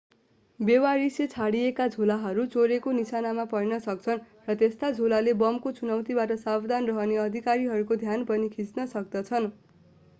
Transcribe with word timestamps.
बेवारिसे 0.59 1.25
छाडिएका 1.31 1.85
झोलाहरू 1.89 2.45
चोरको 2.53 2.93
निशानामा 2.93 3.43
पर्न 3.51 3.77
सक्छन् 3.83 4.23
र 4.47 4.55
यस्ता 4.61 4.89
झोलाले 4.93 5.35
बमको 5.41 5.73
चुनौतीबाट 5.75 6.33
सावधान 6.39 6.87
रहने 6.91 7.19
अधिकारीहरूको 7.25 7.99
ध्यान 8.05 8.25
पनि 8.27 8.49
खिच्न 8.57 8.87
सक्दछन् 8.89 9.47